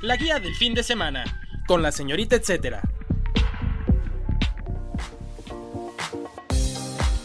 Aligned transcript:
La 0.00 0.14
guía 0.14 0.38
del 0.38 0.54
fin 0.54 0.74
de 0.74 0.84
semana, 0.84 1.24
con 1.66 1.82
la 1.82 1.90
señorita 1.90 2.36
etcétera. 2.36 2.82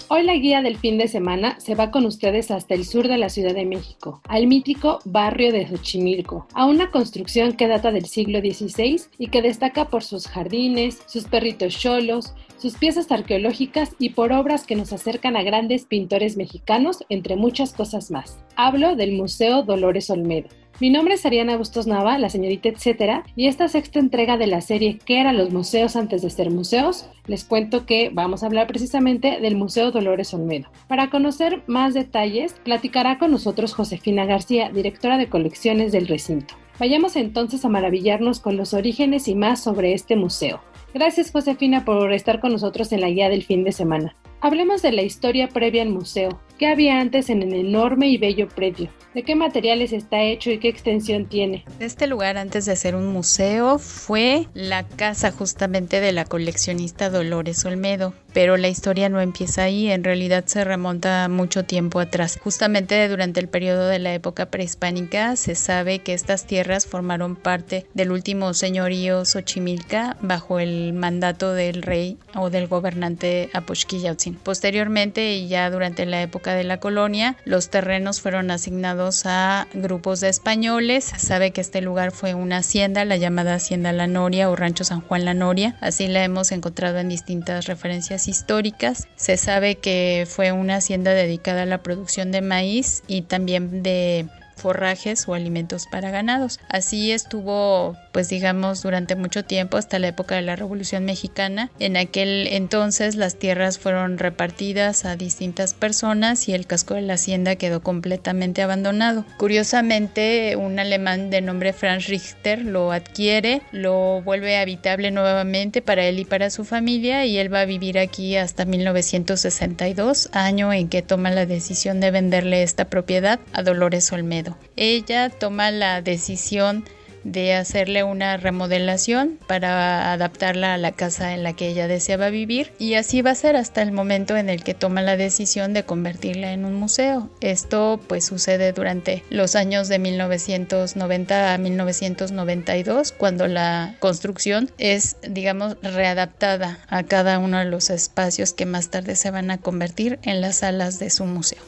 Hoy 0.07 0.23
la 0.23 0.33
guía 0.33 0.63
del 0.63 0.77
fin 0.77 0.97
de 0.97 1.07
semana 1.07 1.59
se 1.59 1.75
va 1.75 1.91
con 1.91 2.07
ustedes 2.07 2.49
hasta 2.49 2.73
el 2.73 2.85
sur 2.85 3.07
de 3.07 3.19
la 3.19 3.29
Ciudad 3.29 3.53
de 3.53 3.65
México, 3.65 4.21
al 4.27 4.47
mítico 4.47 4.99
barrio 5.05 5.51
de 5.51 5.67
Xochimilco, 5.67 6.47
a 6.53 6.65
una 6.65 6.89
construcción 6.89 7.53
que 7.53 7.67
data 7.67 7.91
del 7.91 8.07
siglo 8.07 8.39
XVI 8.39 9.01
y 9.19 9.27
que 9.27 9.43
destaca 9.43 9.89
por 9.89 10.03
sus 10.03 10.27
jardines, 10.27 10.99
sus 11.05 11.25
perritos 11.25 11.77
cholos, 11.77 12.33
sus 12.63 12.75
piezas 12.77 13.11
arqueológicas 13.11 13.93
y 13.99 14.11
por 14.11 14.31
obras 14.31 14.65
que 14.65 14.77
nos 14.77 14.93
acercan 14.93 15.35
a 15.35 15.43
grandes 15.43 15.83
pintores 15.83 16.37
mexicanos, 16.37 17.03
entre 17.09 17.35
muchas 17.35 17.73
cosas 17.73 18.09
más. 18.09 18.39
Hablo 18.55 18.95
del 18.95 19.11
Museo 19.11 19.63
Dolores 19.63 20.09
Olmedo. 20.09 20.47
Mi 20.79 20.89
nombre 20.89 21.15
es 21.15 21.25
Ariana 21.25 21.57
Bustos 21.57 21.87
Nava, 21.87 22.17
la 22.17 22.29
señorita 22.29 22.69
etcétera, 22.69 23.25
y 23.35 23.47
esta 23.47 23.67
sexta 23.67 23.99
entrega 23.99 24.37
de 24.37 24.47
la 24.47 24.61
serie 24.61 24.97
¿Qué 25.03 25.19
eran 25.19 25.37
los 25.37 25.51
museos 25.51 25.97
antes 25.97 26.21
de 26.21 26.29
ser 26.29 26.51
museos? 26.51 27.09
Les 27.27 27.43
cuento 27.43 27.85
que 27.85 28.09
vamos 28.13 28.43
a 28.43 28.45
hablar 28.45 28.67
precisamente 28.67 29.41
del 29.41 29.57
Museo 29.57 29.91
Dolores 29.91 30.33
Olmedo. 30.33 30.69
Para 30.87 31.09
conocer 31.09 31.63
más 31.67 31.93
detalles, 31.93 32.55
platicará 32.63 33.19
con 33.19 33.31
nosotros 33.31 33.73
Josefina 33.73 34.25
García, 34.25 34.69
directora 34.69 35.17
de 35.17 35.27
colecciones 35.27 35.91
del 35.91 36.07
recinto. 36.07 36.55
Vayamos 36.79 37.17
entonces 37.17 37.65
a 37.65 37.69
maravillarnos 37.69 38.39
con 38.39 38.55
los 38.55 38.73
orígenes 38.73 39.27
y 39.27 39.35
más 39.35 39.61
sobre 39.61 39.93
este 39.93 40.15
museo. 40.15 40.61
Gracias 40.93 41.31
Josefina 41.31 41.85
por 41.85 42.13
estar 42.13 42.39
con 42.39 42.51
nosotros 42.51 42.91
en 42.91 43.01
la 43.01 43.09
guía 43.09 43.29
del 43.29 43.43
fin 43.43 43.63
de 43.63 43.71
semana. 43.71 44.15
Hablemos 44.41 44.81
de 44.83 44.91
la 44.91 45.01
historia 45.01 45.49
previa 45.49 45.81
al 45.81 45.89
museo. 45.89 46.39
¿Qué 46.63 46.69
había 46.69 47.01
antes 47.01 47.29
en 47.29 47.41
el 47.41 47.53
enorme 47.53 48.07
y 48.07 48.17
bello 48.17 48.47
predio? 48.47 48.89
¿De 49.13 49.23
qué 49.23 49.35
materiales 49.35 49.91
está 49.91 50.21
hecho 50.21 50.49
y 50.49 50.59
qué 50.59 50.69
extensión 50.69 51.25
tiene? 51.27 51.65
Este 51.79 52.07
lugar, 52.07 52.37
antes 52.37 52.65
de 52.65 52.75
ser 52.77 52.95
un 52.95 53.07
museo, 53.07 53.77
fue 53.77 54.47
la 54.53 54.87
casa 54.87 55.31
justamente 55.31 55.99
de 55.99 56.13
la 56.13 56.23
coleccionista 56.23 57.09
Dolores 57.09 57.63
Olmedo. 57.65 58.13
Pero 58.33 58.57
la 58.57 58.69
historia 58.69 59.09
no 59.09 59.21
empieza 59.21 59.63
ahí, 59.63 59.91
en 59.91 60.03
realidad 60.03 60.45
se 60.47 60.63
remonta 60.63 61.27
mucho 61.29 61.65
tiempo 61.65 61.99
atrás. 61.99 62.39
Justamente 62.41 63.07
durante 63.07 63.39
el 63.39 63.47
periodo 63.47 63.87
de 63.87 63.99
la 63.99 64.15
época 64.15 64.47
prehispánica 64.47 65.35
se 65.35 65.53
sabe 65.53 65.99
que 65.99 66.13
estas 66.13 66.47
tierras 66.47 66.87
formaron 66.87 67.35
parte 67.35 67.85
del 67.93 68.11
último 68.11 68.55
señorío 68.55 69.23
Xochimilca 69.25 70.17
bajo 70.21 70.59
el 70.59 70.93
mandato 70.93 71.53
del 71.53 71.83
rey 71.83 72.17
o 72.33 72.49
del 72.49 72.65
gobernante 72.65 73.51
Apochquillautzin. 73.53 74.33
Posteriormente 74.33 75.35
y 75.35 75.47
ya 75.47 75.69
durante 75.69 76.07
la 76.07 76.23
época 76.23 76.52
de 76.55 76.63
la 76.63 76.79
colonia, 76.79 77.35
los 77.45 77.69
terrenos 77.69 78.21
fueron 78.21 78.51
asignados 78.51 79.25
a 79.25 79.67
grupos 79.73 80.19
de 80.19 80.29
españoles. 80.29 81.05
Se 81.05 81.19
sabe 81.19 81.51
que 81.51 81.61
este 81.61 81.81
lugar 81.81 82.11
fue 82.11 82.33
una 82.33 82.57
hacienda, 82.57 83.05
la 83.05 83.17
llamada 83.17 83.55
Hacienda 83.55 83.91
La 83.91 84.07
Noria 84.07 84.49
o 84.49 84.55
Rancho 84.55 84.83
San 84.83 85.01
Juan 85.01 85.25
La 85.25 85.33
Noria. 85.33 85.75
Así 85.81 86.07
la 86.07 86.23
hemos 86.23 86.51
encontrado 86.51 86.99
en 86.99 87.09
distintas 87.09 87.65
referencias 87.65 88.27
históricas. 88.27 89.07
Se 89.15 89.37
sabe 89.37 89.75
que 89.75 90.27
fue 90.29 90.51
una 90.51 90.77
hacienda 90.77 91.11
dedicada 91.11 91.63
a 91.63 91.67
la 91.67 91.83
producción 91.83 92.31
de 92.31 92.41
maíz 92.41 93.03
y 93.07 93.23
también 93.23 93.83
de 93.83 94.27
forrajes 94.55 95.27
o 95.27 95.33
alimentos 95.33 95.87
para 95.91 96.11
ganados. 96.11 96.59
Así 96.69 97.11
estuvo, 97.11 97.97
pues 98.13 98.29
digamos, 98.29 98.81
durante 98.83 99.15
mucho 99.15 99.43
tiempo 99.43 99.75
hasta 99.75 99.99
la 99.99 100.07
época 100.07 100.35
de 100.35 100.43
la 100.43 100.55
Revolución 100.55 101.03
Mexicana. 101.03 101.71
En 101.79 101.97
aquel 101.97 102.47
entonces 102.47 103.15
las 103.15 103.35
tierras 103.35 103.79
fueron 103.79 104.17
repartidas 104.17 105.03
a 105.03 105.17
distintas 105.17 105.73
personas 105.73 106.47
y 106.47 106.53
el 106.53 106.67
casco 106.67 106.93
de 106.93 107.01
la 107.01 107.15
hacienda 107.15 107.55
quedó 107.55 107.81
completamente 107.81 108.61
abandonado. 108.61 109.25
Curiosamente, 109.37 110.55
un 110.55 110.79
alemán 110.79 111.29
de 111.29 111.41
nombre 111.41 111.73
Franz 111.73 112.07
Richter 112.07 112.63
lo 112.63 112.91
adquiere, 112.91 113.61
lo 113.71 114.21
vuelve 114.21 114.57
habitable 114.57 115.11
nuevamente 115.11 115.81
para 115.81 116.05
él 116.05 116.19
y 116.19 116.25
para 116.25 116.49
su 116.51 116.63
familia 116.63 117.25
y 117.25 117.39
él 117.39 117.53
va 117.53 117.61
a 117.61 117.65
vivir 117.65 117.97
aquí 117.97 118.37
hasta 118.37 118.65
1962, 118.65 120.29
año 120.33 120.71
en 120.71 120.87
que 120.87 121.01
toma 121.01 121.31
la 121.31 121.45
decisión 121.45 121.99
de 121.99 122.11
venderle 122.11 122.61
esta 122.61 122.85
propiedad 122.85 123.39
a 123.53 123.63
Dolores 123.63 124.11
Olmedo. 124.11 124.55
Ella 124.75 125.29
toma 125.29 125.71
la 125.71 126.01
decisión 126.01 126.85
de 127.23 127.53
hacerle 127.53 128.03
una 128.03 128.37
remodelación 128.37 129.39
para 129.47 130.11
adaptarla 130.13 130.73
a 130.73 130.77
la 130.77 130.91
casa 130.91 131.33
en 131.33 131.43
la 131.43 131.53
que 131.53 131.67
ella 131.67 131.87
deseaba 131.87 132.29
vivir 132.29 132.71
y 132.79 132.95
así 132.95 133.21
va 133.21 133.31
a 133.31 133.35
ser 133.35 133.55
hasta 133.55 133.81
el 133.81 133.91
momento 133.91 134.37
en 134.37 134.49
el 134.49 134.63
que 134.63 134.73
toma 134.73 135.01
la 135.01 135.17
decisión 135.17 135.73
de 135.73 135.83
convertirla 135.83 136.53
en 136.53 136.65
un 136.65 136.75
museo. 136.75 137.29
Esto 137.41 137.99
pues 138.07 138.25
sucede 138.25 138.73
durante 138.73 139.23
los 139.29 139.55
años 139.55 139.87
de 139.87 139.99
1990 139.99 141.53
a 141.53 141.57
1992 141.57 143.11
cuando 143.11 143.47
la 143.47 143.95
construcción 143.99 144.71
es 144.77 145.17
digamos 145.27 145.77
readaptada 145.81 146.79
a 146.87 147.03
cada 147.03 147.39
uno 147.39 147.59
de 147.59 147.65
los 147.65 147.89
espacios 147.89 148.53
que 148.53 148.65
más 148.65 148.89
tarde 148.89 149.15
se 149.15 149.31
van 149.31 149.51
a 149.51 149.57
convertir 149.57 150.19
en 150.23 150.41
las 150.41 150.57
salas 150.57 150.99
de 150.99 151.09
su 151.09 151.25
museo. 151.25 151.61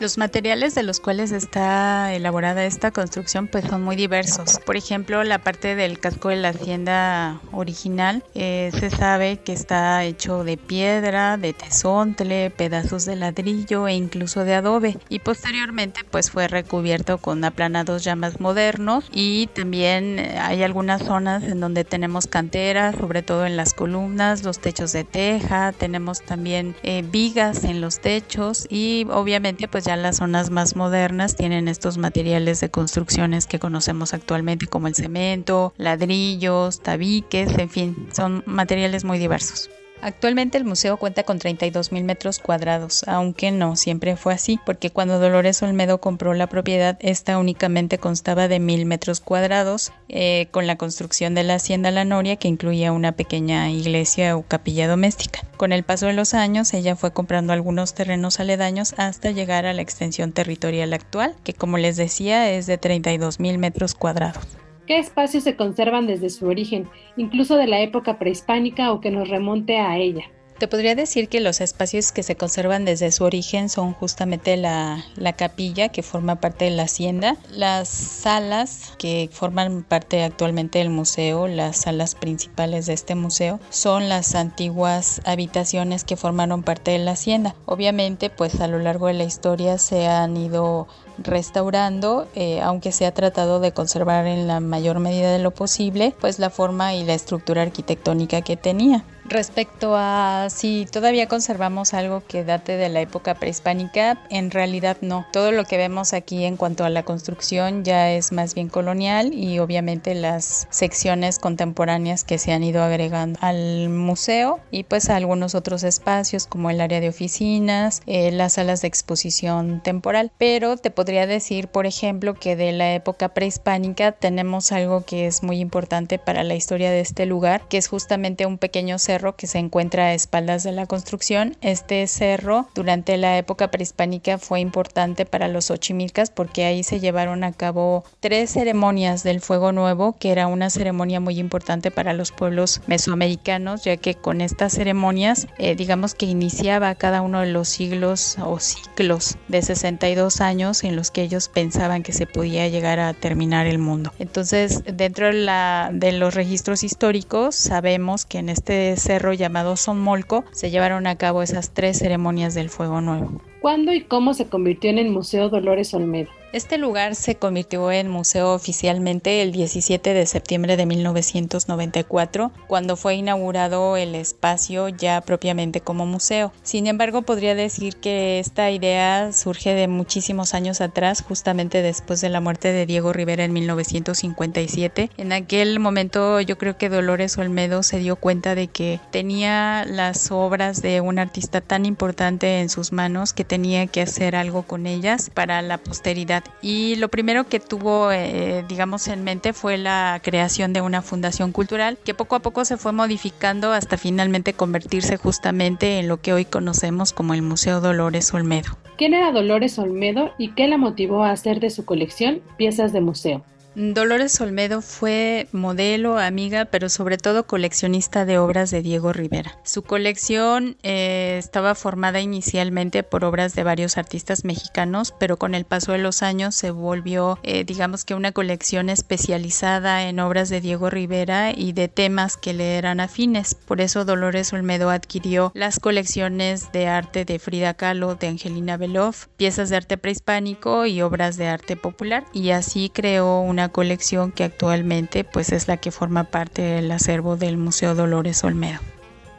Los 0.00 0.16
materiales 0.16 0.76
de 0.76 0.84
los 0.84 1.00
cuales 1.00 1.32
está 1.32 2.14
elaborada 2.14 2.64
esta 2.64 2.92
construcción 2.92 3.48
pues 3.48 3.64
son 3.64 3.82
muy 3.82 3.96
diversos. 3.96 4.60
Por 4.64 4.76
ejemplo, 4.76 5.24
la 5.24 5.38
parte 5.38 5.74
del 5.74 5.98
casco 5.98 6.28
de 6.28 6.36
la 6.36 6.50
hacienda 6.50 7.40
original 7.50 8.22
eh, 8.36 8.70
se 8.78 8.90
sabe 8.90 9.38
que 9.38 9.52
está 9.52 10.04
hecho 10.04 10.44
de 10.44 10.56
piedra, 10.56 11.36
de 11.36 11.52
tesontle, 11.52 12.50
pedazos 12.50 13.06
de 13.06 13.16
ladrillo 13.16 13.88
e 13.88 13.94
incluso 13.94 14.44
de 14.44 14.54
adobe. 14.54 14.98
Y 15.08 15.18
posteriormente 15.18 16.02
pues 16.08 16.30
fue 16.30 16.46
recubierto 16.46 17.18
con 17.18 17.42
aplanados 17.44 18.04
ya 18.04 18.14
más 18.14 18.38
modernos 18.38 19.04
y 19.12 19.48
también 19.48 20.20
hay 20.40 20.62
algunas 20.62 21.02
zonas 21.02 21.42
en 21.42 21.58
donde 21.58 21.82
tenemos 21.82 22.28
canteras, 22.28 22.94
sobre 22.94 23.24
todo 23.24 23.46
en 23.46 23.56
las 23.56 23.74
columnas, 23.74 24.44
los 24.44 24.60
techos 24.60 24.92
de 24.92 25.02
teja, 25.02 25.72
tenemos 25.72 26.22
también 26.22 26.76
eh, 26.84 27.02
vigas 27.10 27.64
en 27.64 27.80
los 27.80 27.98
techos 27.98 28.68
y 28.70 29.04
obviamente 29.10 29.66
pues 29.66 29.87
ya 29.88 29.96
las 29.96 30.16
zonas 30.16 30.50
más 30.50 30.76
modernas 30.76 31.34
tienen 31.34 31.66
estos 31.66 31.96
materiales 31.96 32.60
de 32.60 32.70
construcciones 32.70 33.46
que 33.46 33.58
conocemos 33.58 34.12
actualmente 34.12 34.66
como 34.66 34.86
el 34.86 34.94
cemento, 34.94 35.72
ladrillos, 35.78 36.82
tabiques, 36.82 37.56
en 37.56 37.70
fin, 37.70 38.08
son 38.12 38.42
materiales 38.44 39.04
muy 39.04 39.18
diversos. 39.18 39.70
Actualmente 40.00 40.58
el 40.58 40.64
museo 40.64 40.96
cuenta 40.96 41.24
con 41.24 41.38
32 41.38 41.90
mil 41.90 42.04
metros 42.04 42.38
cuadrados, 42.38 43.02
aunque 43.08 43.50
no 43.50 43.74
siempre 43.74 44.16
fue 44.16 44.32
así, 44.32 44.60
porque 44.64 44.90
cuando 44.90 45.18
Dolores 45.18 45.62
Olmedo 45.62 46.00
compró 46.00 46.34
la 46.34 46.46
propiedad, 46.46 46.96
esta 47.00 47.36
únicamente 47.38 47.98
constaba 47.98 48.46
de 48.46 48.60
mil 48.60 48.86
metros 48.86 49.20
cuadrados, 49.20 49.92
eh, 50.08 50.46
con 50.52 50.66
la 50.68 50.76
construcción 50.76 51.34
de 51.34 51.42
la 51.42 51.56
hacienda 51.56 51.90
La 51.90 52.04
Noria, 52.04 52.36
que 52.36 52.48
incluía 52.48 52.92
una 52.92 53.12
pequeña 53.12 53.70
iglesia 53.70 54.36
o 54.36 54.42
capilla 54.42 54.86
doméstica. 54.86 55.40
Con 55.56 55.72
el 55.72 55.82
paso 55.82 56.06
de 56.06 56.12
los 56.12 56.32
años, 56.32 56.72
ella 56.74 56.94
fue 56.94 57.12
comprando 57.12 57.52
algunos 57.52 57.94
terrenos 57.94 58.38
aledaños 58.38 58.94
hasta 58.98 59.32
llegar 59.32 59.66
a 59.66 59.72
la 59.72 59.82
extensión 59.82 60.32
territorial 60.32 60.92
actual, 60.92 61.34
que 61.42 61.54
como 61.54 61.76
les 61.76 61.96
decía 61.96 62.50
es 62.52 62.66
de 62.66 62.78
32 62.78 63.40
mil 63.40 63.58
metros 63.58 63.94
cuadrados. 63.94 64.46
¿Qué 64.88 64.98
espacios 64.98 65.44
se 65.44 65.54
conservan 65.54 66.06
desde 66.06 66.30
su 66.30 66.46
origen, 66.46 66.88
incluso 67.18 67.56
de 67.56 67.66
la 67.66 67.82
época 67.82 68.18
prehispánica 68.18 68.90
o 68.90 69.02
que 69.02 69.10
nos 69.10 69.28
remonte 69.28 69.78
a 69.78 69.98
ella? 69.98 70.24
Te 70.58 70.66
podría 70.66 70.94
decir 70.94 71.28
que 71.28 71.40
los 71.40 71.60
espacios 71.60 72.10
que 72.10 72.22
se 72.22 72.36
conservan 72.36 72.86
desde 72.86 73.12
su 73.12 73.22
origen 73.22 73.68
son 73.68 73.92
justamente 73.92 74.56
la, 74.56 75.04
la, 75.14 75.34
capilla 75.34 75.90
que 75.90 76.02
forma 76.02 76.36
parte 76.36 76.64
de 76.64 76.70
la 76.70 76.84
hacienda, 76.84 77.36
las 77.50 77.88
salas 77.88 78.94
que 78.98 79.28
forman 79.30 79.84
parte 79.84 80.24
actualmente 80.24 80.78
del 80.78 80.88
museo, 80.88 81.46
las 81.48 81.76
salas 81.76 82.14
principales 82.14 82.86
de 82.86 82.94
este 82.94 83.14
museo, 83.14 83.60
son 83.68 84.08
las 84.08 84.34
antiguas 84.34 85.20
habitaciones 85.26 86.02
que 86.02 86.16
formaron 86.16 86.62
parte 86.62 86.92
de 86.92 86.98
la 86.98 87.12
hacienda. 87.12 87.54
Obviamente, 87.66 88.30
pues 88.30 88.58
a 88.60 88.68
lo 88.68 88.78
largo 88.78 89.08
de 89.08 89.12
la 89.12 89.24
historia 89.24 89.76
se 89.76 90.06
han 90.06 90.36
ido 90.36 90.88
restaurando, 91.18 92.26
eh, 92.34 92.60
aunque 92.60 92.92
se 92.92 93.06
ha 93.06 93.12
tratado 93.12 93.60
de 93.60 93.72
conservar 93.72 94.26
en 94.26 94.46
la 94.46 94.60
mayor 94.60 94.98
medida 95.00 95.32
de 95.32 95.38
lo 95.38 95.50
posible, 95.50 96.14
pues 96.20 96.38
la 96.38 96.50
forma 96.50 96.94
y 96.94 97.04
la 97.04 97.14
estructura 97.14 97.62
arquitectónica 97.62 98.42
que 98.42 98.56
tenía. 98.56 99.04
Respecto 99.28 99.94
a 99.94 100.48
si 100.48 100.86
todavía 100.90 101.28
conservamos 101.28 101.92
algo 101.92 102.22
que 102.26 102.44
date 102.44 102.78
de 102.78 102.88
la 102.88 103.02
época 103.02 103.34
prehispánica, 103.34 104.18
en 104.30 104.50
realidad 104.50 104.96
no. 105.02 105.26
Todo 105.32 105.52
lo 105.52 105.64
que 105.64 105.76
vemos 105.76 106.14
aquí 106.14 106.46
en 106.46 106.56
cuanto 106.56 106.82
a 106.84 106.88
la 106.88 107.02
construcción 107.02 107.84
ya 107.84 108.10
es 108.10 108.32
más 108.32 108.54
bien 108.54 108.70
colonial 108.70 109.34
y 109.34 109.58
obviamente 109.58 110.14
las 110.14 110.66
secciones 110.70 111.38
contemporáneas 111.38 112.24
que 112.24 112.38
se 112.38 112.52
han 112.52 112.64
ido 112.64 112.82
agregando 112.82 113.38
al 113.42 113.90
museo 113.90 114.60
y 114.70 114.84
pues 114.84 115.10
a 115.10 115.16
algunos 115.16 115.54
otros 115.54 115.82
espacios 115.82 116.46
como 116.46 116.70
el 116.70 116.80
área 116.80 117.00
de 117.00 117.10
oficinas, 117.10 118.00
eh, 118.06 118.30
las 118.30 118.54
salas 118.54 118.80
de 118.80 118.88
exposición 118.88 119.82
temporal. 119.82 120.32
Pero 120.38 120.78
te 120.78 120.90
podría 120.90 121.26
decir, 121.26 121.68
por 121.68 121.84
ejemplo, 121.84 122.32
que 122.32 122.56
de 122.56 122.72
la 122.72 122.94
época 122.94 123.28
prehispánica 123.34 124.12
tenemos 124.12 124.72
algo 124.72 125.04
que 125.04 125.26
es 125.26 125.42
muy 125.42 125.60
importante 125.60 126.18
para 126.18 126.44
la 126.44 126.54
historia 126.54 126.90
de 126.90 127.00
este 127.00 127.26
lugar, 127.26 127.68
que 127.68 127.76
es 127.76 127.88
justamente 127.88 128.46
un 128.46 128.56
pequeño 128.56 128.98
cerro 128.98 129.17
que 129.36 129.46
se 129.46 129.58
encuentra 129.58 130.06
a 130.06 130.14
espaldas 130.14 130.62
de 130.62 130.72
la 130.72 130.86
construcción. 130.86 131.56
Este 131.60 132.06
cerro 132.06 132.68
durante 132.74 133.16
la 133.16 133.36
época 133.36 133.70
prehispánica 133.70 134.38
fue 134.38 134.60
importante 134.60 135.26
para 135.26 135.48
los 135.48 135.70
ochimilcas 135.70 136.30
porque 136.30 136.64
ahí 136.64 136.82
se 136.82 137.00
llevaron 137.00 137.44
a 137.44 137.52
cabo 137.52 138.04
tres 138.20 138.50
ceremonias 138.50 139.22
del 139.22 139.40
fuego 139.40 139.72
nuevo, 139.72 140.16
que 140.18 140.30
era 140.30 140.46
una 140.46 140.70
ceremonia 140.70 141.20
muy 141.20 141.38
importante 141.38 141.90
para 141.90 142.12
los 142.12 142.32
pueblos 142.32 142.80
mesoamericanos, 142.86 143.84
ya 143.84 143.96
que 143.96 144.14
con 144.14 144.40
estas 144.40 144.72
ceremonias, 144.72 145.46
eh, 145.58 145.74
digamos 145.74 146.14
que 146.14 146.26
iniciaba 146.26 146.94
cada 146.94 147.20
uno 147.22 147.40
de 147.40 147.50
los 147.50 147.68
siglos 147.68 148.36
o 148.38 148.60
ciclos 148.60 149.36
de 149.48 149.62
62 149.62 150.40
años 150.40 150.84
en 150.84 150.96
los 150.96 151.10
que 151.10 151.22
ellos 151.22 151.48
pensaban 151.48 152.02
que 152.02 152.12
se 152.12 152.26
podía 152.26 152.68
llegar 152.68 153.00
a 153.00 153.14
terminar 153.14 153.66
el 153.66 153.78
mundo. 153.78 154.12
Entonces, 154.18 154.82
dentro 154.84 155.26
de, 155.26 155.88
de 155.92 156.12
los 156.12 156.34
registros 156.34 156.84
históricos, 156.84 157.54
sabemos 157.54 158.24
que 158.24 158.38
en 158.38 158.48
este 158.48 158.96
cerro 159.08 159.32
llamado 159.32 159.74
Sonmolco 159.76 160.44
se 160.52 160.70
llevaron 160.70 161.06
a 161.06 161.16
cabo 161.16 161.40
esas 161.42 161.70
tres 161.70 161.98
ceremonias 161.98 162.52
del 162.52 162.68
Fuego 162.68 163.00
Nuevo. 163.00 163.40
¿Cuándo 163.60 163.92
y 163.92 164.02
cómo 164.02 164.34
se 164.34 164.48
convirtió 164.48 164.88
en 164.90 164.98
el 164.98 165.10
Museo 165.10 165.48
Dolores 165.48 165.92
Olmedo? 165.92 166.30
Este 166.50 166.78
lugar 166.78 167.14
se 167.14 167.34
convirtió 167.34 167.92
en 167.92 168.08
museo 168.08 168.54
oficialmente 168.54 169.42
el 169.42 169.52
17 169.52 170.14
de 170.14 170.24
septiembre 170.24 170.78
de 170.78 170.86
1994, 170.86 172.52
cuando 172.66 172.96
fue 172.96 173.16
inaugurado 173.16 173.98
el 173.98 174.14
espacio 174.14 174.88
ya 174.88 175.20
propiamente 175.20 175.82
como 175.82 176.06
museo. 176.06 176.50
Sin 176.62 176.86
embargo, 176.86 177.20
podría 177.20 177.54
decir 177.54 177.96
que 177.96 178.38
esta 178.38 178.70
idea 178.70 179.30
surge 179.34 179.74
de 179.74 179.88
muchísimos 179.88 180.54
años 180.54 180.80
atrás, 180.80 181.22
justamente 181.22 181.82
después 181.82 182.22
de 182.22 182.30
la 182.30 182.40
muerte 182.40 182.72
de 182.72 182.86
Diego 182.86 183.12
Rivera 183.12 183.44
en 183.44 183.52
1957. 183.52 185.10
En 185.18 185.32
aquel 185.34 185.80
momento 185.80 186.40
yo 186.40 186.56
creo 186.56 186.78
que 186.78 186.88
Dolores 186.88 187.36
Olmedo 187.36 187.82
se 187.82 187.98
dio 187.98 188.16
cuenta 188.16 188.54
de 188.54 188.68
que 188.68 189.00
tenía 189.10 189.84
las 189.84 190.30
obras 190.30 190.80
de 190.80 191.02
un 191.02 191.18
artista 191.18 191.60
tan 191.60 191.84
importante 191.84 192.60
en 192.60 192.70
sus 192.70 192.90
manos 192.90 193.34
que 193.34 193.44
tenía 193.48 193.86
que 193.88 194.02
hacer 194.02 194.36
algo 194.36 194.62
con 194.62 194.86
ellas 194.86 195.30
para 195.30 195.60
la 195.62 195.78
posteridad 195.78 196.44
y 196.62 196.94
lo 196.96 197.08
primero 197.08 197.44
que 197.48 197.58
tuvo, 197.58 198.12
eh, 198.12 198.64
digamos, 198.68 199.08
en 199.08 199.24
mente 199.24 199.52
fue 199.52 199.78
la 199.78 200.20
creación 200.22 200.72
de 200.72 200.80
una 200.80 201.02
fundación 201.02 201.50
cultural 201.50 201.98
que 202.04 202.14
poco 202.14 202.36
a 202.36 202.40
poco 202.40 202.64
se 202.64 202.76
fue 202.76 202.92
modificando 202.92 203.72
hasta 203.72 203.96
finalmente 203.96 204.52
convertirse 204.52 205.16
justamente 205.16 205.98
en 205.98 206.06
lo 206.06 206.20
que 206.20 206.32
hoy 206.32 206.44
conocemos 206.44 207.12
como 207.12 207.34
el 207.34 207.42
Museo 207.42 207.80
Dolores 207.80 208.32
Olmedo. 208.32 208.76
¿Quién 208.96 209.14
era 209.14 209.32
Dolores 209.32 209.78
Olmedo 209.78 210.32
y 210.38 210.50
qué 210.52 210.68
la 210.68 210.76
motivó 210.76 211.24
a 211.24 211.30
hacer 211.30 211.60
de 211.60 211.70
su 211.70 211.84
colección 211.84 212.42
piezas 212.56 212.92
de 212.92 213.00
museo? 213.00 213.44
Dolores 213.74 214.40
Olmedo 214.40 214.82
fue 214.82 215.46
modelo, 215.52 216.18
amiga, 216.18 216.64
pero 216.64 216.88
sobre 216.88 217.16
todo 217.16 217.46
coleccionista 217.46 218.24
de 218.24 218.38
obras 218.38 218.70
de 218.70 218.82
Diego 218.82 219.12
Rivera. 219.12 219.56
Su 219.62 219.82
colección 219.82 220.76
eh, 220.82 221.36
estaba 221.38 221.74
formada 221.76 222.20
inicialmente 222.20 223.02
por 223.04 223.24
obras 223.24 223.54
de 223.54 223.62
varios 223.62 223.96
artistas 223.96 224.44
mexicanos, 224.44 225.14
pero 225.20 225.36
con 225.36 225.54
el 225.54 225.64
paso 225.64 225.92
de 225.92 225.98
los 225.98 226.22
años 226.22 226.56
se 226.56 226.72
volvió, 226.72 227.38
eh, 227.44 227.62
digamos 227.64 228.04
que 228.04 228.14
una 228.14 228.32
colección 228.32 228.88
especializada 228.90 230.08
en 230.08 230.18
obras 230.18 230.48
de 230.48 230.60
Diego 230.60 230.90
Rivera 230.90 231.52
y 231.54 231.72
de 231.72 231.86
temas 231.88 232.36
que 232.36 232.54
le 232.54 232.78
eran 232.78 232.98
afines. 232.98 233.54
Por 233.54 233.80
eso 233.80 234.04
Dolores 234.04 234.52
Olmedo 234.52 234.90
adquirió 234.90 235.52
las 235.54 235.78
colecciones 235.78 236.72
de 236.72 236.88
arte 236.88 237.24
de 237.24 237.38
Frida 237.38 237.74
Kahlo, 237.74 238.16
de 238.16 238.28
Angelina 238.28 238.76
Beloff, 238.76 239.26
piezas 239.36 239.68
de 239.68 239.76
arte 239.76 239.98
prehispánico 239.98 240.86
y 240.86 241.00
obras 241.02 241.36
de 241.36 241.46
arte 241.46 241.76
popular, 241.76 242.24
y 242.32 242.50
así 242.50 242.90
creó 242.90 243.40
una 243.40 243.67
colección 243.68 244.32
que 244.32 244.44
actualmente 244.44 245.24
pues 245.24 245.52
es 245.52 245.68
la 245.68 245.76
que 245.76 245.90
forma 245.90 246.24
parte 246.24 246.62
del 246.62 246.90
acervo 246.90 247.36
del 247.36 247.56
Museo 247.56 247.94
Dolores 247.94 248.44
Olmedo. 248.44 248.80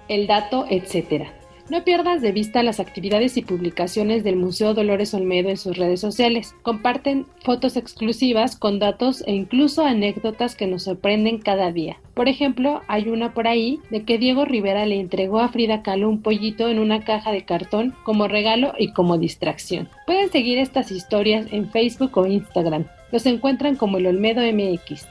El 0.07 0.27
dato, 0.27 0.65
etcétera. 0.69 1.33
No 1.69 1.83
pierdas 1.83 2.23
de 2.23 2.31
vista 2.31 2.63
las 2.63 2.79
actividades 2.79 3.37
y 3.37 3.43
publicaciones 3.43 4.23
del 4.23 4.37
Museo 4.37 4.73
Dolores 4.73 5.13
Olmedo 5.13 5.49
en 5.49 5.57
sus 5.57 5.77
redes 5.77 5.99
sociales. 5.99 6.55
Comparten 6.63 7.27
fotos 7.43 7.77
exclusivas 7.77 8.55
con 8.55 8.79
datos 8.79 9.23
e 9.27 9.33
incluso 9.33 9.85
anécdotas 9.85 10.55
que 10.55 10.65
nos 10.65 10.83
sorprenden 10.83 11.37
cada 11.37 11.71
día. 11.71 11.97
Por 12.15 12.27
ejemplo, 12.27 12.81
hay 12.87 13.09
una 13.09 13.35
por 13.35 13.47
ahí 13.47 13.79
de 13.91 14.03
que 14.03 14.17
Diego 14.17 14.45
Rivera 14.45 14.87
le 14.87 14.99
entregó 14.99 15.41
a 15.41 15.49
Frida 15.49 15.83
Kahlo 15.83 16.09
un 16.09 16.23
pollito 16.23 16.69
en 16.69 16.79
una 16.79 17.03
caja 17.03 17.31
de 17.31 17.45
cartón 17.45 17.93
como 18.03 18.27
regalo 18.27 18.73
y 18.79 18.91
como 18.93 19.19
distracción. 19.19 19.89
Pueden 20.07 20.31
seguir 20.31 20.57
estas 20.57 20.89
historias 20.89 21.45
en 21.51 21.69
Facebook 21.69 22.17
o 22.17 22.25
Instagram. 22.25 22.87
Los 23.11 23.25
encuentran 23.25 23.75
como 23.75 23.97
el 23.97 24.07
Olmedo 24.07 24.41
MX. 24.41 25.07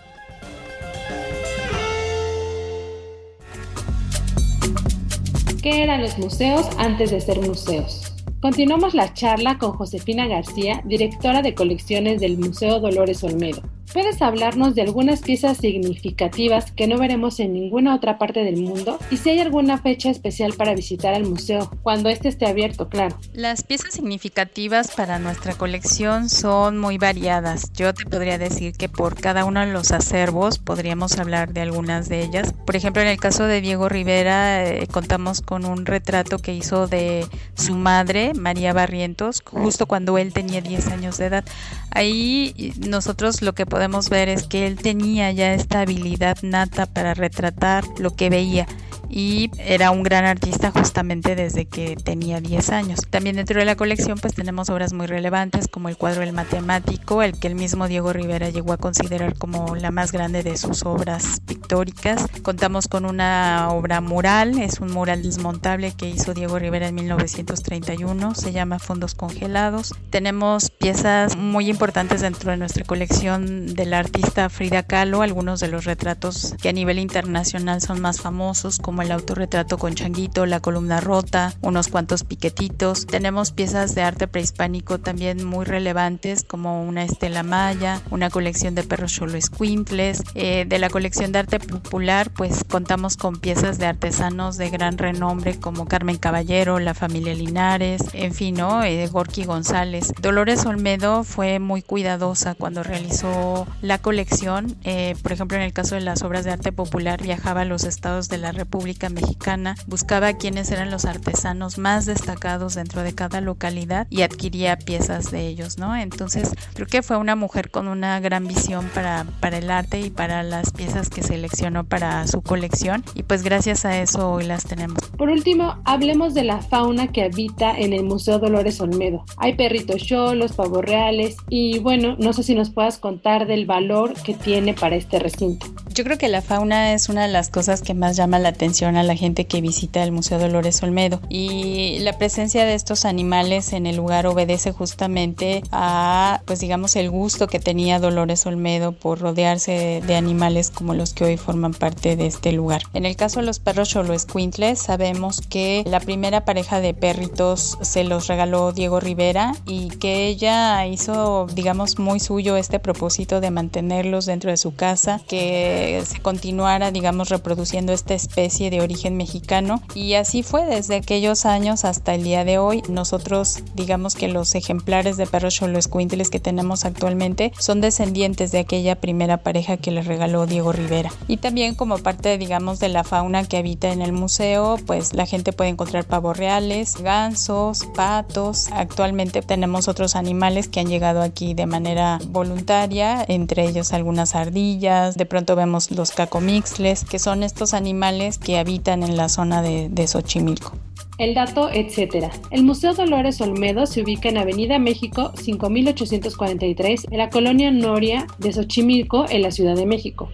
¿Qué 5.62 5.82
eran 5.82 6.00
los 6.00 6.16
museos 6.18 6.68
antes 6.78 7.10
de 7.10 7.20
ser 7.20 7.40
museos? 7.40 8.14
Continuamos 8.40 8.94
la 8.94 9.12
charla 9.14 9.58
con 9.58 9.72
Josefina 9.72 10.28
García, 10.28 10.80
directora 10.84 11.42
de 11.42 11.54
colecciones 11.54 12.20
del 12.20 12.38
Museo 12.38 12.78
Dolores 12.78 13.24
Olmedo. 13.24 13.62
¿Puedes 13.93 14.20
hablarnos 14.20 14.75
de 14.75 14.82
algunas 14.82 15.23
piezas 15.23 15.56
significativas 15.56 16.73
que 16.73 16.87
no 16.87 16.99
veremos 16.99 17.40
en 17.40 17.55
ninguna 17.55 17.94
otra 17.94 18.19
parte 18.19 18.44
del 18.44 18.58
mundo? 18.58 18.99
Y 19.11 19.17
si 19.17 19.31
hay 19.31 19.40
alguna 19.40 19.79
fecha 19.79 20.11
especial 20.11 20.52
para 20.52 20.75
visitar 20.75 21.14
el 21.14 21.25
museo, 21.25 21.70
cuando 21.82 22.11
éste 22.11 22.29
esté 22.29 22.46
abierto, 22.46 22.90
claro. 22.90 23.19
Las 23.32 23.62
piezas 23.62 23.94
significativas 23.94 24.90
para 24.90 25.19
nuestra 25.19 25.55
colección 25.55 26.29
son 26.29 26.76
muy 26.76 26.99
variadas. 26.99 27.73
Yo 27.73 27.94
te 27.94 28.05
podría 28.05 28.37
decir 28.37 28.75
que 28.75 28.90
por 28.90 29.19
cada 29.19 29.46
uno 29.46 29.61
de 29.61 29.73
los 29.73 29.91
acervos 29.91 30.58
podríamos 30.58 31.19
hablar 31.19 31.55
de 31.55 31.62
algunas 31.62 32.11
de 32.11 32.23
ellas. 32.23 32.52
Por 32.67 32.76
ejemplo, 32.76 33.00
en 33.00 33.08
el 33.08 33.19
caso 33.19 33.44
de 33.44 33.62
Diego 33.62 33.88
Rivera, 33.88 34.69
eh, 34.69 34.87
contamos 34.88 35.41
con 35.41 35.64
un 35.64 35.87
retrato 35.87 36.38
que 36.38 36.52
hizo 36.52 36.88
de 36.88 37.26
su 37.56 37.75
madre, 37.75 38.34
María 38.34 38.75
Barrientos, 38.75 39.43
justo 39.43 39.87
cuando 39.87 40.19
él 40.19 40.34
tenía 40.34 40.61
10 40.61 40.88
años 40.88 41.17
de 41.17 41.26
edad. 41.26 41.44
Ahí 41.91 42.75
nosotros 42.87 43.41
lo 43.41 43.55
que 43.55 43.65
podemos 43.65 43.78
ver 44.11 44.29
es 44.29 44.49
que 44.49 44.67
él 44.67 44.77
tenía 44.77 45.31
ya 45.31 45.55
esta 45.55 45.81
habilidad 45.81 46.37
nata 46.43 46.87
para 46.87 47.15
retratar 47.15 47.85
lo 47.99 48.15
que 48.17 48.29
veía 48.29 48.67
y 49.08 49.50
era 49.58 49.91
un 49.91 50.03
gran 50.03 50.24
artista 50.24 50.70
justamente 50.70 51.34
desde 51.34 51.67
que 51.67 51.96
tenía 51.96 52.41
10 52.41 52.70
años. 52.70 53.00
También 53.10 53.36
dentro 53.36 53.58
de 53.58 53.65
la 53.65 53.77
colección 53.77 54.19
pues 54.19 54.34
tenemos 54.34 54.70
obras 54.70 54.93
muy 54.93 55.06
relevantes 55.06 55.69
como 55.69 55.88
el 55.88 55.96
cuadro 55.96 56.22
El 56.22 56.32
Matemático, 56.32 57.22
el 57.22 57.38
que 57.38 57.48
el 57.48 57.55
mismo 57.55 57.88
Diego 57.88 58.12
Rivera 58.12 58.50
llegó 58.50 58.72
a 58.72 58.77
considerar 58.77 59.36
como 59.36 59.77
la 59.77 59.91
más 59.91 60.12
grande 60.12 60.43
de 60.43 60.56
sus 60.56 60.84
obras 60.84 61.41
pictóricas. 61.46 62.27
Contamos 62.43 62.88
con 62.88 63.05
una 63.05 63.69
obra 63.70 64.00
mural, 64.00 64.58
es 64.58 64.81
un 64.81 64.93
mural 64.93 65.22
desmontable 65.22 65.93
que 65.96 66.08
hizo 66.08 66.34
Diego 66.34 66.58
Rivera 66.58 66.88
en 66.88 66.94
1931, 66.94 68.34
se 68.34 68.53
llama 68.53 68.79
Fondos 68.79 69.15
Congelados. 69.15 69.94
Tenemos 70.10 70.70
piezas 70.70 71.36
muy 71.36 71.69
importantes 71.69 72.20
dentro 72.20 72.50
de 72.50 72.56
nuestra 72.56 72.84
colección 72.84 73.74
del 73.74 73.94
artista 73.94 74.48
Frida 74.48 74.82
Kahlo, 74.82 75.22
algunos 75.22 75.60
de 75.60 75.69
los 75.69 75.84
retratos 75.84 76.55
que 76.60 76.69
a 76.69 76.72
nivel 76.72 76.98
internacional 76.98 77.81
son 77.81 78.00
más 78.00 78.20
famosos 78.20 78.79
como 78.79 78.97
el 79.02 79.12
autorretrato 79.12 79.78
con 79.78 79.94
changuito, 79.94 80.46
la 80.46 80.60
columna 80.60 81.00
rota, 81.00 81.55
unos 81.60 81.88
cuantos 81.88 82.24
piquetitos. 82.24 83.06
Tenemos 83.06 83.52
piezas 83.52 83.94
de 83.94 84.02
arte 84.02 84.28
prehispánico 84.28 84.98
también 84.98 85.44
muy 85.44 85.64
relevantes 85.64 86.43
como 86.43 86.82
una 86.82 87.05
estela 87.05 87.43
maya, 87.43 88.00
una 88.10 88.31
colección 88.31 88.74
de 88.74 88.84
perros 88.84 89.12
cholo 89.12 89.36
escuintles. 89.36 90.22
Eh, 90.34 90.64
de 90.67 90.78
la 90.78 90.90
colección 90.90 91.32
de 91.32 91.40
arte 91.40 91.60
popular 91.60 92.31
pues 92.31 92.64
contamos 92.64 93.17
con 93.17 93.36
piezas 93.38 93.78
de 93.78 93.86
artesanos 93.86 94.56
de 94.56 94.70
gran 94.70 94.98
renombre 94.98 95.58
como 95.58 95.86
Carmen 95.86 96.17
Caballero, 96.17 96.78
la 96.78 96.94
familia 96.94 97.34
Linares, 97.34 98.02
en 98.12 98.34
fin, 98.34 98.56
¿no? 98.56 98.82
Eh, 98.82 99.06
Gorky 99.08 99.44
González. 99.44 100.12
Dolores 100.20 100.67
Olmedo 100.67 101.24
fue 101.24 101.58
muy 101.58 101.82
cuidadosa 101.82 102.55
cuando 102.55 102.82
realizó 102.82 103.67
la 103.82 103.98
colección. 103.98 104.76
Eh, 104.84 105.14
por 105.22 105.32
ejemplo, 105.32 105.56
en 105.56 105.62
el 105.62 105.72
caso 105.72 105.94
de 105.94 106.00
las 106.00 106.22
obras 106.22 106.44
de 106.44 106.52
arte 106.52 106.72
popular 106.72 107.22
viajaba 107.22 107.62
a 107.62 107.64
los 107.64 107.84
estados 107.84 108.28
de 108.28 108.38
la 108.38 108.52
República 108.52 108.87
Mexicana, 109.10 109.74
buscaba 109.86 110.32
quiénes 110.32 110.70
eran 110.70 110.90
los 110.90 111.04
artesanos 111.04 111.78
más 111.78 112.06
destacados 112.06 112.74
dentro 112.74 113.02
de 113.02 113.14
cada 113.14 113.40
localidad 113.40 114.06
y 114.10 114.22
adquiría 114.22 114.76
piezas 114.76 115.30
de 115.30 115.46
ellos, 115.46 115.78
¿no? 115.78 115.94
Entonces, 115.94 116.54
creo 116.74 116.86
que 116.86 117.02
fue 117.02 117.16
una 117.16 117.36
mujer 117.36 117.70
con 117.70 117.88
una 117.88 118.18
gran 118.20 118.46
visión 118.46 118.88
para, 118.94 119.26
para 119.40 119.58
el 119.58 119.70
arte 119.70 120.00
y 120.00 120.10
para 120.10 120.42
las 120.42 120.72
piezas 120.72 121.10
que 121.10 121.22
seleccionó 121.22 121.84
para 121.84 122.26
su 122.26 122.42
colección 122.42 123.04
y 123.14 123.22
pues 123.22 123.42
gracias 123.42 123.84
a 123.84 124.00
eso 124.00 124.30
hoy 124.30 124.44
las 124.44 124.64
tenemos. 124.64 124.98
Por 125.16 125.28
último, 125.28 125.76
hablemos 125.84 126.34
de 126.34 126.44
la 126.44 126.62
fauna 126.62 127.08
que 127.08 127.22
habita 127.22 127.76
en 127.76 127.92
el 127.92 128.04
Museo 128.04 128.38
Dolores 128.38 128.80
Olmedo. 128.80 129.24
Hay 129.36 129.54
perritos 129.54 130.02
cholos, 130.02 130.52
pavos 130.52 130.84
reales 130.84 131.36
y 131.48 131.78
bueno, 131.80 132.16
no 132.18 132.32
sé 132.32 132.42
si 132.42 132.54
nos 132.54 132.70
puedas 132.70 132.98
contar 132.98 133.46
del 133.46 133.66
valor 133.66 134.14
que 134.22 134.34
tiene 134.34 134.74
para 134.74 134.96
este 134.96 135.18
recinto. 135.18 135.66
Yo 135.98 136.05
creo 136.05 136.17
que 136.17 136.28
la 136.28 136.43
fauna 136.43 136.93
es 136.93 137.08
una 137.08 137.22
de 137.22 137.32
las 137.32 137.48
cosas 137.48 137.82
que 137.82 137.93
más 137.93 138.14
llama 138.17 138.38
la 138.38 138.50
atención 138.50 138.94
a 138.94 139.02
la 139.02 139.17
gente 139.17 139.48
que 139.48 139.60
visita 139.60 140.05
el 140.05 140.12
Museo 140.12 140.38
Dolores 140.38 140.81
Olmedo 140.84 141.20
y 141.28 141.98
la 142.02 142.17
presencia 142.19 142.64
de 142.64 142.74
estos 142.74 143.05
animales 143.05 143.72
en 143.72 143.84
el 143.84 143.96
lugar 143.96 144.28
obedece 144.28 144.70
justamente 144.70 145.60
a 145.72 146.40
pues 146.44 146.60
digamos 146.60 146.94
el 146.94 147.10
gusto 147.10 147.48
que 147.48 147.58
tenía 147.58 147.98
Dolores 147.98 148.46
Olmedo 148.46 148.93
por 148.93 149.19
rodearse 149.19 150.00
de 150.06 150.14
animales 150.14 150.70
como 150.70 150.94
los 150.94 151.14
que 151.14 151.24
hoy 151.24 151.36
forman 151.36 151.74
parte 151.74 152.14
de 152.14 152.26
este 152.26 152.52
lugar. 152.52 152.82
En 152.94 153.05
el 153.05 153.17
caso 153.17 153.40
de 153.40 153.46
los 153.46 153.58
perros 153.58 153.96
Quintles, 154.32 154.78
sabemos 154.78 155.40
que 155.40 155.82
la 155.84 155.98
primera 155.98 156.44
pareja 156.44 156.81
de 156.81 156.94
perritos 156.94 157.76
se 157.81 158.05
los 158.05 158.28
regaló 158.28 158.70
Diego 158.70 159.00
Rivera 159.00 159.52
y 159.67 159.88
que 159.88 160.28
ella 160.28 160.86
hizo 160.86 161.48
digamos 161.52 161.98
muy 161.98 162.20
suyo 162.20 162.56
este 162.56 162.78
propósito 162.78 163.40
de 163.40 163.50
mantenerlos 163.50 164.26
dentro 164.26 164.52
de 164.52 164.58
su 164.58 164.76
casa, 164.76 165.20
que 165.26 165.87
se 166.04 166.20
continuara, 166.20 166.90
digamos, 166.90 167.28
reproduciendo 167.28 167.92
esta 167.92 168.14
especie 168.14 168.70
de 168.70 168.80
origen 168.80 169.16
mexicano. 169.16 169.82
Y 169.94 170.14
así 170.14 170.42
fue 170.42 170.64
desde 170.64 170.96
aquellos 170.96 171.46
años 171.46 171.84
hasta 171.84 172.14
el 172.14 172.24
día 172.24 172.44
de 172.44 172.58
hoy. 172.58 172.82
Nosotros, 172.88 173.60
digamos 173.74 174.14
que 174.14 174.28
los 174.28 174.54
ejemplares 174.54 175.16
de 175.16 175.26
perros 175.26 175.54
choloscuintles 175.54 176.30
que 176.30 176.40
tenemos 176.40 176.84
actualmente 176.84 177.52
son 177.58 177.80
descendientes 177.80 178.52
de 178.52 178.58
aquella 178.58 178.96
primera 178.96 179.38
pareja 179.38 179.76
que 179.76 179.90
le 179.90 180.02
regaló 180.02 180.46
Diego 180.46 180.72
Rivera. 180.72 181.12
Y 181.26 181.38
también 181.38 181.74
como 181.74 181.98
parte, 181.98 182.38
digamos, 182.38 182.80
de 182.80 182.88
la 182.88 183.04
fauna 183.04 183.44
que 183.44 183.56
habita 183.56 183.92
en 183.92 184.02
el 184.02 184.12
museo, 184.12 184.76
pues 184.86 185.14
la 185.14 185.26
gente 185.26 185.52
puede 185.52 185.70
encontrar 185.70 186.04
pavos 186.04 186.36
reales, 186.36 186.96
gansos, 187.00 187.84
patos. 187.94 188.68
Actualmente 188.72 189.42
tenemos 189.42 189.88
otros 189.88 190.16
animales 190.16 190.68
que 190.68 190.80
han 190.80 190.88
llegado 190.88 191.22
aquí 191.22 191.54
de 191.54 191.66
manera 191.66 192.18
voluntaria, 192.28 193.24
entre 193.28 193.68
ellos 193.68 193.92
algunas 193.92 194.34
ardillas. 194.34 195.16
De 195.16 195.26
pronto 195.26 195.56
vemos 195.56 195.78
los 195.91 196.11
cacomixles, 196.11 197.05
que 197.05 197.19
son 197.19 197.43
estos 197.43 197.75
animales 197.75 198.39
que 198.39 198.58
habitan 198.58 199.03
en 199.03 199.17
la 199.17 199.29
zona 199.29 199.63
de, 199.63 199.89
de 199.89 200.06
Xochimilco. 200.06 200.73
El 201.19 201.35
dato, 201.35 201.69
etcétera. 201.73 202.31
El 202.53 202.63
Museo 202.63 202.94
Dolores 202.94 203.41
Olmedo 203.41 203.87
se 203.87 204.03
ubica 204.03 204.29
en 204.29 204.39
Avenida 204.39 204.79
México 204.79 205.32
5843 205.37 207.06
en 207.11 207.19
la 207.19 207.29
colonia 207.29 207.73
Noria 207.73 208.27
de 208.39 208.53
Xochimilco 208.53 209.27
en 209.29 209.43
la 209.43 209.51
Ciudad 209.51 209.75
de 209.75 209.85
México. 209.85 210.31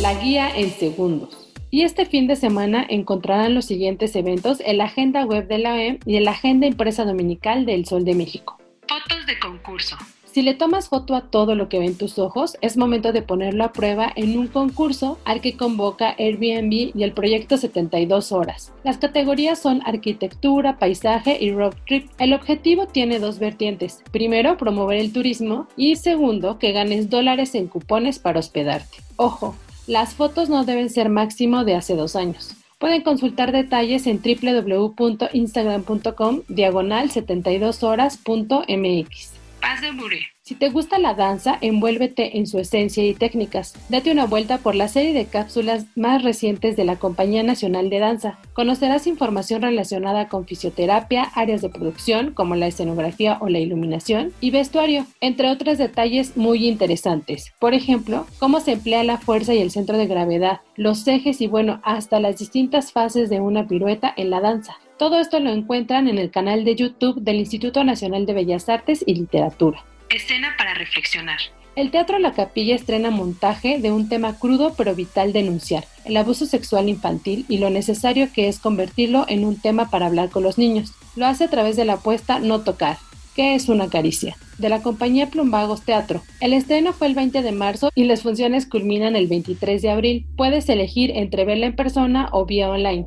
La 0.00 0.14
guía 0.14 0.48
en 0.54 0.70
segundos. 0.70 1.44
Y 1.70 1.82
este 1.82 2.06
fin 2.06 2.28
de 2.28 2.36
semana 2.36 2.86
encontrarán 2.88 3.54
los 3.54 3.64
siguientes 3.64 4.14
eventos 4.14 4.60
en 4.64 4.78
la 4.78 4.84
agenda 4.84 5.24
web 5.26 5.48
de 5.48 5.58
la 5.58 5.74
OEM 5.74 5.98
y 6.06 6.16
en 6.16 6.24
la 6.24 6.30
agenda 6.30 6.68
impresa 6.68 7.04
dominical 7.04 7.66
del 7.66 7.84
Sol 7.84 8.04
de 8.04 8.14
México. 8.14 8.58
Fotos 8.86 9.26
de 9.26 9.36
concurso. 9.40 9.96
Si 10.34 10.42
le 10.42 10.54
tomas 10.54 10.88
foto 10.88 11.14
a 11.14 11.20
todo 11.20 11.54
lo 11.54 11.68
que 11.68 11.78
ven 11.78 11.96
tus 11.96 12.18
ojos, 12.18 12.56
es 12.60 12.76
momento 12.76 13.12
de 13.12 13.22
ponerlo 13.22 13.62
a 13.62 13.72
prueba 13.72 14.12
en 14.16 14.36
un 14.36 14.48
concurso 14.48 15.16
al 15.24 15.40
que 15.40 15.56
convoca 15.56 16.16
Airbnb 16.18 16.90
y 16.92 17.04
el 17.04 17.12
proyecto 17.12 17.56
72 17.56 18.32
horas. 18.32 18.72
Las 18.82 18.98
categorías 18.98 19.60
son 19.60 19.80
arquitectura, 19.86 20.80
paisaje 20.80 21.38
y 21.40 21.52
road 21.52 21.74
trip. 21.86 22.10
El 22.18 22.32
objetivo 22.32 22.88
tiene 22.88 23.20
dos 23.20 23.38
vertientes. 23.38 24.02
Primero, 24.10 24.56
promover 24.56 24.98
el 24.98 25.12
turismo 25.12 25.68
y 25.76 25.94
segundo, 25.94 26.58
que 26.58 26.72
ganes 26.72 27.10
dólares 27.10 27.54
en 27.54 27.68
cupones 27.68 28.18
para 28.18 28.40
hospedarte. 28.40 28.98
Ojo, 29.14 29.54
las 29.86 30.14
fotos 30.14 30.48
no 30.48 30.64
deben 30.64 30.90
ser 30.90 31.10
máximo 31.10 31.64
de 31.64 31.76
hace 31.76 31.94
dos 31.94 32.16
años. 32.16 32.56
Pueden 32.80 33.02
consultar 33.02 33.52
detalles 33.52 34.08
en 34.08 34.20
www.instagram.com 34.20 36.40
diagonal 36.48 37.08
72horas.mx. 37.08 39.33
Si 40.42 40.54
te 40.54 40.68
gusta 40.68 40.98
la 40.98 41.14
danza, 41.14 41.56
envuélvete 41.62 42.36
en 42.36 42.46
su 42.46 42.58
esencia 42.58 43.02
y 43.02 43.14
técnicas. 43.14 43.74
Date 43.88 44.12
una 44.12 44.26
vuelta 44.26 44.58
por 44.58 44.74
la 44.74 44.88
serie 44.88 45.14
de 45.14 45.24
cápsulas 45.24 45.86
más 45.96 46.22
recientes 46.22 46.76
de 46.76 46.84
la 46.84 46.96
Compañía 46.96 47.42
Nacional 47.42 47.88
de 47.88 47.98
Danza. 47.98 48.38
Conocerás 48.52 49.06
información 49.06 49.62
relacionada 49.62 50.28
con 50.28 50.44
fisioterapia, 50.44 51.22
áreas 51.34 51.62
de 51.62 51.70
producción 51.70 52.34
como 52.34 52.56
la 52.56 52.66
escenografía 52.66 53.38
o 53.40 53.48
la 53.48 53.58
iluminación 53.58 54.34
y 54.40 54.50
vestuario, 54.50 55.06
entre 55.22 55.48
otros 55.48 55.78
detalles 55.78 56.36
muy 56.36 56.68
interesantes. 56.68 57.54
Por 57.58 57.72
ejemplo, 57.72 58.26
cómo 58.38 58.60
se 58.60 58.72
emplea 58.72 59.02
la 59.02 59.16
fuerza 59.16 59.54
y 59.54 59.62
el 59.62 59.70
centro 59.70 59.96
de 59.96 60.06
gravedad, 60.06 60.60
los 60.76 61.08
ejes 61.08 61.40
y 61.40 61.46
bueno, 61.46 61.80
hasta 61.84 62.20
las 62.20 62.38
distintas 62.38 62.92
fases 62.92 63.30
de 63.30 63.40
una 63.40 63.66
pirueta 63.66 64.12
en 64.14 64.28
la 64.28 64.40
danza. 64.40 64.76
Todo 64.98 65.18
esto 65.18 65.40
lo 65.40 65.50
encuentran 65.50 66.06
en 66.06 66.18
el 66.18 66.30
canal 66.30 66.64
de 66.64 66.76
YouTube 66.76 67.20
del 67.20 67.36
Instituto 67.36 67.82
Nacional 67.82 68.26
de 68.26 68.32
Bellas 68.32 68.68
Artes 68.68 69.02
y 69.04 69.16
Literatura. 69.16 69.84
Escena 70.08 70.54
para 70.56 70.74
reflexionar. 70.74 71.38
El 71.74 71.90
Teatro 71.90 72.20
La 72.20 72.32
Capilla 72.32 72.76
estrena 72.76 73.10
montaje 73.10 73.80
de 73.80 73.90
un 73.90 74.08
tema 74.08 74.38
crudo 74.38 74.74
pero 74.76 74.94
vital 74.94 75.32
denunciar, 75.32 75.84
el 76.04 76.16
abuso 76.16 76.46
sexual 76.46 76.88
infantil 76.88 77.44
y 77.48 77.58
lo 77.58 77.70
necesario 77.70 78.28
que 78.32 78.46
es 78.46 78.60
convertirlo 78.60 79.26
en 79.28 79.44
un 79.44 79.60
tema 79.60 79.90
para 79.90 80.06
hablar 80.06 80.30
con 80.30 80.44
los 80.44 80.58
niños. 80.58 80.92
Lo 81.16 81.26
hace 81.26 81.44
a 81.44 81.50
través 81.50 81.74
de 81.74 81.84
la 81.84 81.94
apuesta 81.94 82.38
No 82.38 82.60
Tocar, 82.60 82.98
que 83.34 83.56
es 83.56 83.68
una 83.68 83.88
caricia, 83.88 84.36
de 84.58 84.68
la 84.68 84.82
compañía 84.82 85.30
Plumbagos 85.30 85.82
Teatro. 85.82 86.22
El 86.40 86.52
estreno 86.52 86.92
fue 86.92 87.08
el 87.08 87.16
20 87.16 87.42
de 87.42 87.50
marzo 87.50 87.90
y 87.96 88.04
las 88.04 88.22
funciones 88.22 88.66
culminan 88.66 89.16
el 89.16 89.26
23 89.26 89.82
de 89.82 89.90
abril. 89.90 90.26
Puedes 90.36 90.68
elegir 90.68 91.10
entre 91.16 91.44
verla 91.44 91.66
en 91.66 91.74
persona 91.74 92.28
o 92.30 92.46
vía 92.46 92.70
online. 92.70 93.06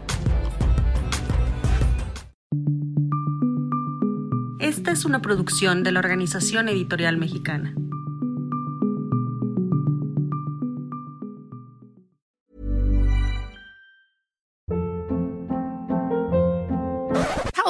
Esta 4.59 4.91
es 4.91 5.05
una 5.05 5.23
producción 5.23 5.85
de 5.85 5.93
la 5.93 6.01
Organización 6.01 6.69
Editorial 6.69 7.19
Mexicana. 7.19 7.73